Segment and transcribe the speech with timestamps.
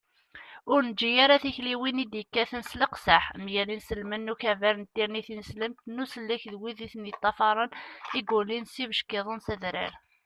[0.71, 5.79] ur neǧǧi ara tikliwin i d-yekkaten s leqseḥ mgal inselmen n ukabar n tirni tineslemt
[5.95, 7.71] n usellek d wid i ten-yeṭṭafaṛen
[8.17, 9.93] i yulin s yibeckiḍen s adrar